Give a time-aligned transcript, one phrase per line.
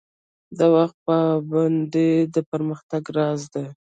[0.57, 3.65] د وخت پابندي د پرمختګ راز دی